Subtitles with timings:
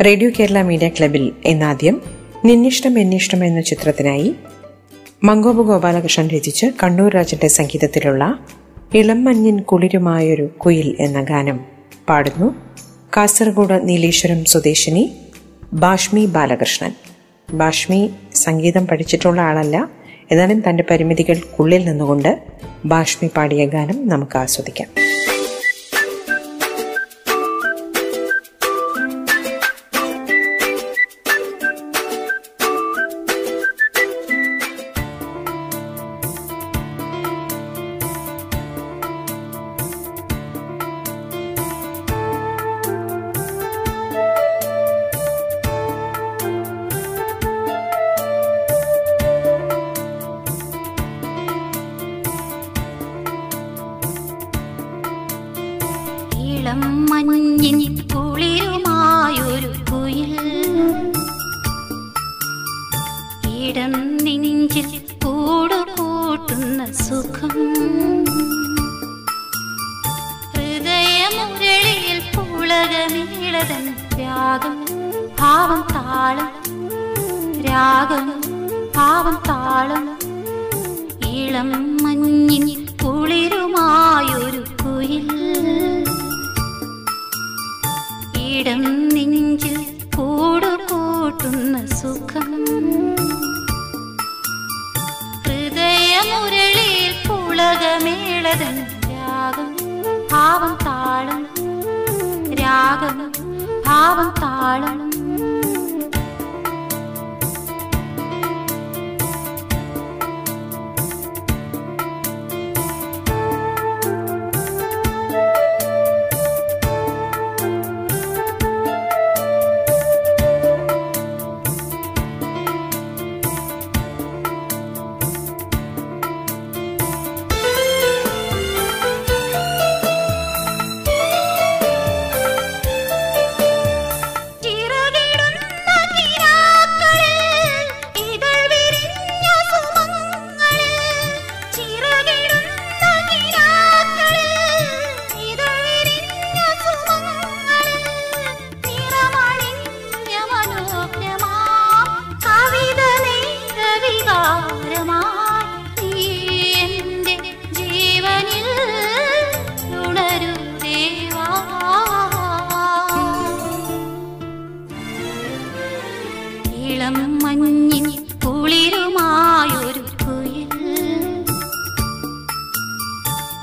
[0.00, 2.02] Radio Kerala media ക്ലബിൽ എന്നാദ്യം
[2.44, 4.34] നിന്നിഷ്ടം എന്നിഷ്ടം എന്ന ചിത്രത്തിനായി
[5.24, 8.38] മങ്കോബ് ഗോപാലകൃഷ്ണൻ രചിച്ച് കണ്ണൂർ രാജന്റെ സംഗീതത്തിലുള്ള
[8.94, 11.60] ഇളം മഞ്ഞിൻ കുളിരുമായൊരു കുയിൽ എന്ന ഗാനം
[12.08, 12.54] പാടുന്നു
[13.16, 15.16] കാസർഗോഡ് നീലേശ്വരം സ്വദേശിനി
[15.72, 16.92] ബാഷ്മി ബാലകൃഷ്ണൻ.
[17.54, 19.88] ബാഷ്മി സംഗീതം പഠിച്ചിട്ടുള്ള ആളല്ല
[20.30, 22.42] എന്നാലും തന്റെ പരിമിതികൾക്കുള്ളിൽ നിന്നുകൊണ്ട്
[22.84, 24.88] ബാഷ്മി പാടിയ ഗാനം നമുക്ക് ആസ്വദിക്കാം.
[72.66, 74.86] പുളകമീളതൻ രാഗം
[75.38, 76.50] ഭാവം താളം.
[77.62, 78.42] രാഗം
[78.96, 80.18] ഭാവം താളം.
[81.26, 85.28] ഇളം മഞ്ഞിൻ കുളിരുമായൊരു കുയിൽ.
[88.38, 92.50] ഇടം നെഞ്ചിൽ കൂടു കൂട്ടുന്ന സുഖം.
[95.44, 98.76] ഹൃദയമുരളിയിൽ പുളകമേളതൻ
[99.12, 99.76] രാഗം
[100.30, 100.95] ഭാവം താളം
[102.86, 103.16] രാഗം
[103.86, 104.95] ഭാവം താളം.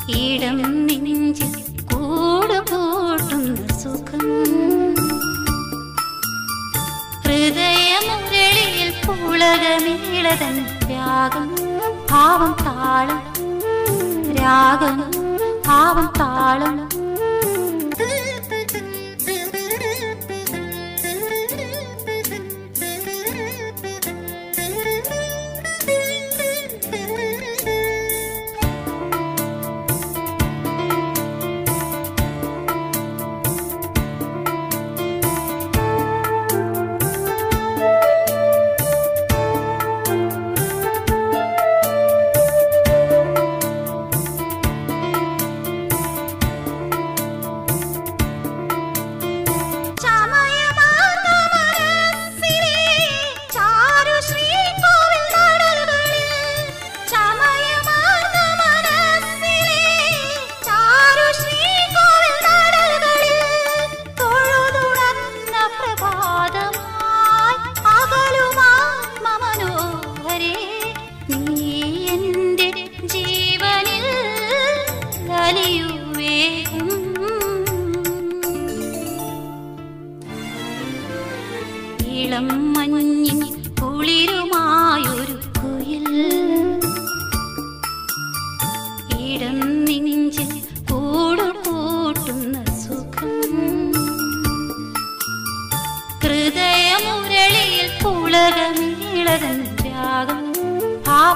[0.08, 4.28] ഇടം നെഞ്ചിൽ കൂടു കൂട്ടുന്ന സുഖം.
[7.22, 11.56] ഹൃദയമുരളിയിൽ പുളകമീളതൻ രാഗം
[12.09, 13.24] ഭാവം താളം.
[14.36, 15.12] രാഗം
[15.68, 16.93] ഭാവം താളം.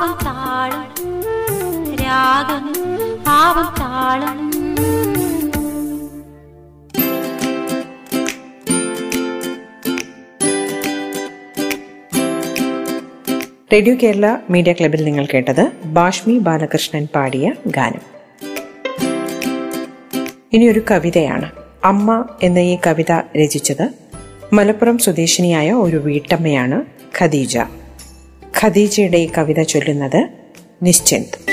[0.07, 1.95] ഭാവം താളം.
[1.95, 2.73] രാഗം
[3.23, 4.51] പാവം താളം.
[13.73, 18.01] റേഡിയോ കേരള മീഡിയ ക്ലബിൽ നിങ്ങൾ കേട്ടത് ബാഷ്മി ബാലകൃഷ്ണൻ പാടിയ ഗാനം.
[20.53, 21.51] ഇനി ഒരു കവിതയാണ്.
[21.83, 23.89] അമ്മ എന്ന ഈ കവിത രചിച്ചത്
[24.53, 26.85] മലപ്പുറം സ്വദേശിനിയായ ഒരു വീട്ടമ്മയാണ്
[27.19, 27.57] ഖദീജ.
[28.59, 30.21] ഖദീജയുടെ ഈ കവിത ചൊല്ലുന്നത്
[30.83, 31.46] നിശ്ചിന്ത്.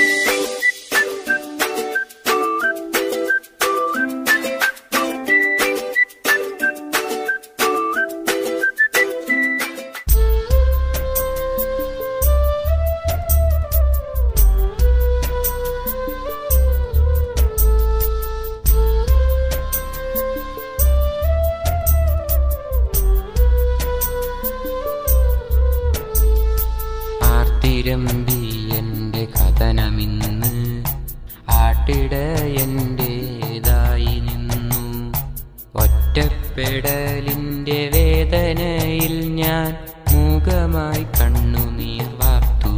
[36.65, 39.71] ഒറ്റപ്പെടലിന്റെ വേദനയിൽ ഞാൻ
[40.11, 42.73] മൂകമായി കണ്ണുനീർ വാർത്തു.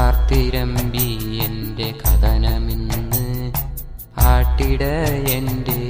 [0.00, 1.08] ആർത്തിരമ്പി
[1.46, 3.24] എന്റെ കഥനമിന്ന്
[4.32, 4.82] ആട്ടിട
[5.36, 5.89] എന്റേതായി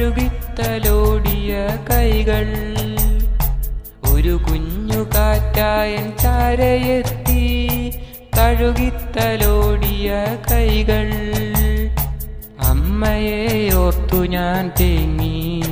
[0.00, 2.46] തഴുകിത്തലോടിയ കൈകൾ.
[4.12, 7.42] ഒരു കുഞ്ഞു കാറ്റായൻ ചാരയെത്തി
[8.38, 10.12] കഴുകിത്തലോടിയ
[10.52, 11.08] കൈകൾ.
[12.60, 15.62] അമ്മയെ ഓർത്തു ഞാൻ തേങ്ങി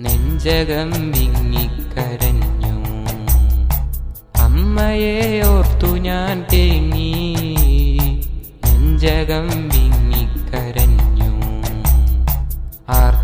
[0.00, 2.76] നെഞ്ചകം വിങ്ങിക്കരഞ്ഞു.
[4.42, 7.34] അമ്മയെ ഓർത്തു ഞാൻ തേങ്ങി
[8.64, 9.85] നെഞ്ചകം വിങ്ങിക്കരഞ്ഞു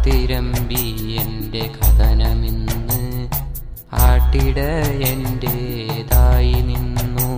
[0.05, 0.85] ആർത്തിരമ്പി
[1.17, 3.03] എന്റെ കഥനമിന്ന്
[4.07, 4.59] ആട്ടിട
[5.11, 7.29] എന്റേതായി നിന്നു.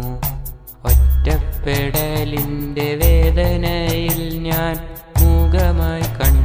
[0.84, 4.74] ഒറ്റപ്പെടലിന്റെ വേദനയിൽ ഞാൻ
[5.18, 6.43] മൂകമായി കണ്ണുനീർ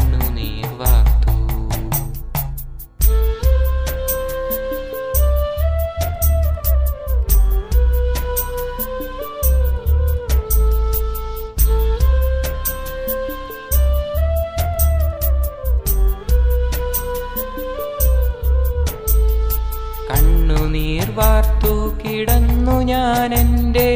[23.21, 23.89] കിടന്നു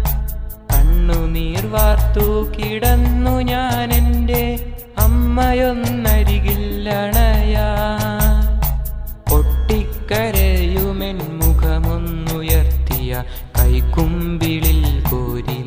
[0.72, 2.26] കണ്ണുനീർ വാർത്തു
[2.56, 3.34] കിടന്നു
[5.04, 6.64] അമ്മയൊന്നരികിൽ
[6.96, 8.44] അണയാൻ
[9.30, 13.10] പൊട്ടിക്കരയുമെൻ മുഖമൊന്നുയർത്തിയ
[13.58, 15.58] കൈക്കുമ്പിളിൽ കോരി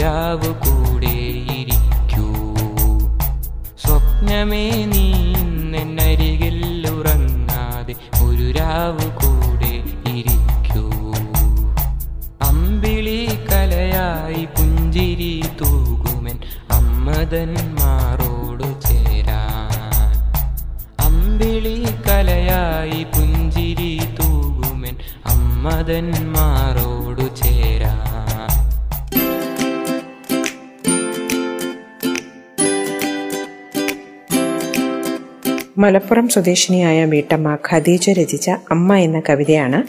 [0.00, 0.79] ഒരു രാവ്
[35.78, 39.82] മലപ്പുറം സ്വദേശിനിയായ വീട്ടമ്മ ഖദീജ രചിച്ച അമ്മ എന്ന കവിതയാണ്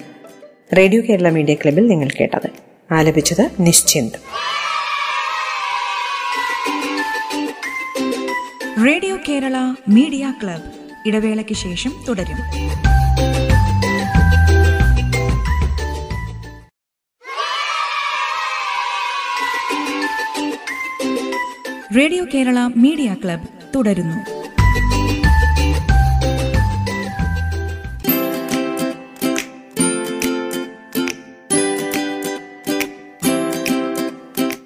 [0.77, 2.49] റേഡിയോ കേരള മീഡിയ ക്ലബിൽ നിങ്ങൾ കേട്ടത്.
[2.91, 4.13] ആലപിച്ചത് Nishchint.
[8.85, 9.55] Radio Kerala
[9.89, 10.63] media club.
[11.05, 12.37] ഇടവേളയ്ക്ക് ശേഷം തുടരും.
[21.97, 24.40] റേഡിയോ കേരള മീഡിയ ക്ലബ് തുടരുന്നു.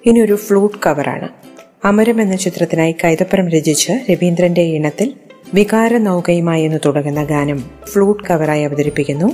[0.06, 1.28] ഇനി ഒരു ഫ്ലൂട്ട് കവറാണ്
[1.84, 5.14] അമരം എന്ന ചിത്രത്തിനായി കൈതപ്പുറം രചിച്ച് രവീന്ദ്രന്റെ ഈണത്തിൽ
[5.54, 7.58] വികാര നൗകയുമായി എന്ന് തുടങ്ങുന്ന ഗാനം
[7.92, 9.28] ഫ്ലൂട്ട് കവറായി അവതരിപ്പിക്കുന്നു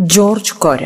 [0.00, 0.82] ജോർജ് കോര.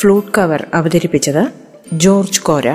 [0.00, 1.52] ഫ്ലൂട്ട് കവർ അവതരിപ്പിച്ചത്
[1.92, 2.68] George Kora.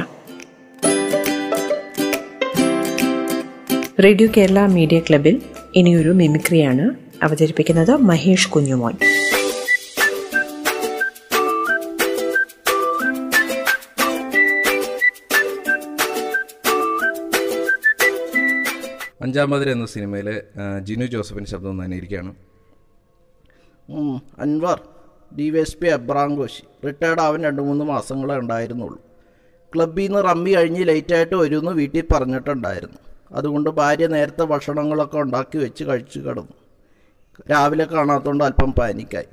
[4.03, 5.41] Radio Kerala media ക്ലബിൽ
[5.75, 6.85] ഇനിയൊരു മിമിക്രിയാണ്
[7.23, 8.93] അവതരിപ്പിക്കുന്നത് മഹേഷ് കുഞ്ഞുമോൻ.
[19.21, 20.43] അഞ്ചാമതിര എന്ന സിനിമയിലെ
[20.83, 22.35] ജിനു ജോസഫിന്റെ ശബ്ദം തന്നെ ഇരിക്കുകയാണ്
[24.39, 24.90] Anwar.
[25.37, 28.99] D Y S P Abraham Koshy retired ആവാൻ രണ്ട് മൂന്ന് മാസങ്ങളെ ഉണ്ടായിരുന്നുള്ളൂ.
[29.75, 32.97] ക്ലബ്ബിൽ നിന്ന് റമ്മി കഴിഞ്ഞ് ലേറ്റായിട്ട് വരുമെന്ന് വീട്ടിൽ പറഞ്ഞിട്ടുണ്ടായിരുന്നു.
[33.31, 36.53] അതുകൊണ്ട് ഭാര്യ നേരത്തെ ഭക്ഷണങ്ങളൊക്കെ ഉണ്ടാക്കി വെച്ച് കഴിച്ചു കിടന്നു.
[37.51, 39.29] രാവിലെ കാണാത്തതുകൊണ്ട് അല്പം പാനിക്കായി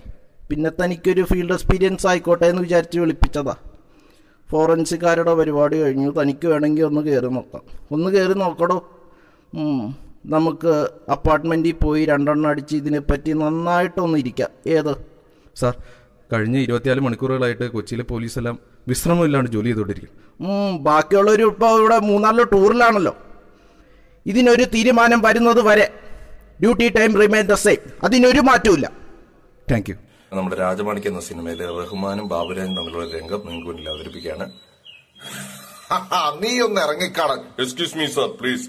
[0.50, 3.56] പിന്നെ തനിക്കൊരു ഫീൽഡ് എക്സ്പീരിയൻസ് ആയിക്കോട്ടെ എന്ന് വിചാരിച്ച് വിളിപ്പിച്ചതാ.
[4.50, 6.10] ഫോറൻസിക്കാരുടെ പരിപാടി കഴിഞ്ഞു.
[6.20, 7.62] തനിക്ക് വേണമെങ്കിൽ ഒന്ന് കയറി നോക്കാം.
[7.92, 8.78] ഒന്ന് കയറി നോക്കടോ.
[10.26, 10.72] നമുക്ക്
[11.12, 15.07] അപ്പാർട്ട്മെന്റിൽ പോയി രണ്ടെണ്ണം അടിച്ച് ഇതിനെപ്പറ്റി നന്നായിട്ടൊന്നിരിക്കാം ഏത്?
[15.60, 15.74] സാർ
[16.32, 18.56] കഴിഞ്ഞ ഇരുപത്തിനാല് മണിക്കൂറുകളായിട്ട് കൊച്ചിയിലെ പോലീസെല്ലാം
[18.90, 20.12] വിശ്രമമില്ലാണ്ട് ജോലി ചെയ്തുകൊണ്ടിരിക്കും
[20.88, 23.14] ബാക്കിയുള്ളവർ ഇപ്പോൾ ഇവിടെ മൂന്നാൽ ടൂറിലാണല്ലോ.
[24.30, 25.86] ഇതിനൊരു തീരുമാനം വരുന്നത് വരെ
[26.62, 27.80] duty time remain the same.
[28.06, 28.82] അതിനൊരു മാറ്റവും
[29.70, 29.96] താങ്ക് യു
[30.38, 34.46] നമ്മുടെ രാജമാണിക്ക് എന്ന സിനിമയിലെ റഹ്മാനും ബാബുരാജും തമ്മിലുള്ള രംഗം നിങ്ങൾക്ക് മുന്നിൽ അവതരിപ്പിക്കുകയാണ്.
[36.42, 38.66] നീ ഒന്ന് ഇറങ്ങിക്കാണ് എക്സ്ക്യൂസ് മീ സാർ പ്ലീസ്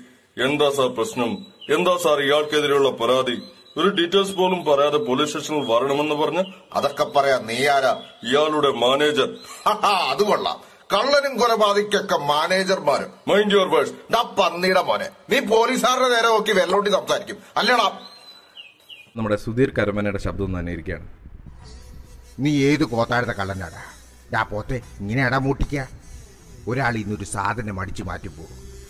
[0.48, 1.32] എന്താ സാർ പ്രശ്നം?
[1.76, 3.38] എന്താ സാർ ഇയാൾക്കെതിരെയുള്ള പരാതി?
[3.78, 8.04] ഒരു ഡീറ്റെയിൽസ് പോലും പറയാതെ പോലീസ് സ്റ്റേഷനിൽ വരണമെന്ന് പറഞ്ഞ് അതൊക്കെ പറയാ നീ ആരാ?
[8.24, 9.38] ഇയാളുടെ മാനേജർ
[10.10, 10.62] അത് കൊള്ളാം.
[10.94, 15.10] കള്ളനും കൊലപാതകൊക്കെ മാനേജർമാരും മൈൻഡ് യുവർ വേഴ്സ് ഡാ പന്നിയുടെ മോനെ.
[15.30, 17.38] നീ പോലീസുകാരുടെ നേരെ നോക്കി വെല്ലോട്ടി സംസാരിക്കും.
[17.58, 18.00] അല്ലടാ.
[19.16, 21.08] നമ്മുടെ സുധീർ കരമനയുടെ ശബ്ദം തന്നെ ഇരിക്കുകയാണ്.
[22.40, 23.84] നീ ഏത് കോത്താഴത്തെ കള്ളനാടാ?
[24.34, 25.86] ഡാ പോത്തെ ഇങ്ങനെ ഇടമൂട്ടിക്ക.
[26.68, 28.48] ഒരാൾ ഇന്നൊരു സാധനം അടിച്ചു മാറ്റുമ്പോൾ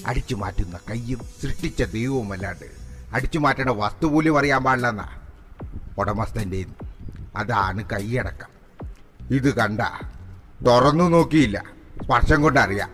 [0.07, 2.78] അടിച്ചു മാറ്റുന്ന കയ്യും സൃഷ്ടിച്ച ദൈവവും അല്ലാണ്ട്
[3.13, 5.07] അടിച്ചു മാറ്റേണ്ട വസ്തു പോലും അറിയാൻ പാടില്ലെന്നാ
[5.97, 6.65] ഉടമസ്ഥന്റെ
[7.35, 8.47] അതാണ് കൈയടക്കം.
[9.31, 9.81] ഇത് കണ്ട
[10.65, 11.63] തുറന്നു നോക്കിയില്ല.
[12.03, 12.89] സ്പർശം കൊണ്ടറിയാം.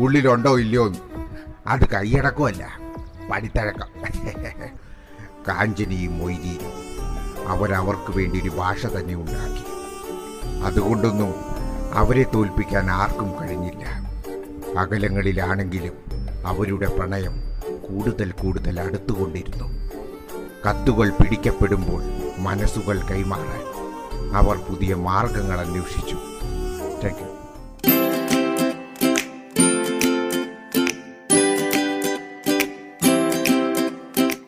[0.00, 0.98] ഉള്ളിലുണ്ടോ ഇല്ലയോ എന്ന്
[1.66, 2.78] അത് കൈയടക്കമല്ല
[3.30, 3.88] പടിത്തഴക്കം.
[5.48, 6.72] കാഞ്ചനിയും മൊയ്തീനും
[7.48, 9.64] അവരവർക്ക് വേണ്ടി ഒരു ഭാഷ തന്നെ ഉണ്ടാക്കി.
[10.64, 11.34] അതുകൊണ്ടൊന്നും
[11.94, 13.84] അവരെ തോൽപ്പിക്കാൻ ആർക്കും കഴിഞ്ഞില്ല.
[14.78, 15.92] അകലങ്ങളിലാണെങ്കിലും
[16.46, 17.53] അവരുടെ പ്രണയം
[17.94, 19.68] കൂടുതൽ കൂടുതൽ അടുത്തുകൊണ്ടിരുന്നു.
[20.66, 22.02] കത്തുകൾ പിടിക്കപ്പെടുമ്പോൾ
[22.38, 23.64] മനസ്സുകൾ കൈമാറാൻ
[24.36, 26.16] അവർ പുതിയ മാർഗങ്ങൾ അന്വേഷിച്ചു.
[27.04, 27.30] Thank you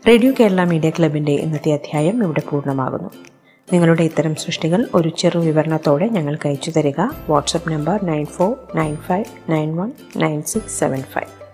[0.08, 3.10] radio Kerala media ക്ലബിന്റെ ഇന്നത്തെ അധ്യായം ഇവിടെ പൂർണമാകുന്നു.
[3.72, 7.00] നിങ്ങളുടെ ഇത്തരം സൃഷ്ടികൾ ഒരു ചെറു വിവരണത്തോടെ ഞങ്ങൾക്ക് അയച്ചു തരിക.
[7.30, 11.45] WhatsApp number nine four nine five nine one nine six seven five.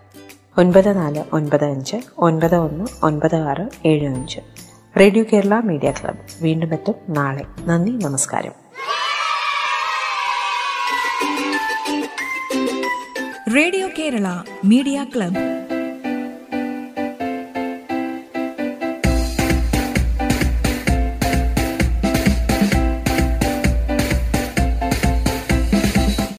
[0.59, 4.41] ഒൻപത് നാല് ഒൻപത് അഞ്ച് ഒൻപത് ഒന്ന് ഒൻപത് ആറ് ഏഴ് അഞ്ച്.
[5.01, 7.45] റേഡിയോ കേരള മീഡിയ ക്ലബ്ബ് വീണ്ടും എത്തും നാളെ.
[7.61, 8.53] നന്ദി നമസ്കാരം.
[13.57, 15.62] Radio Kerala media club.